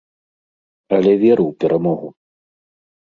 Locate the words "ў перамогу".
1.47-2.07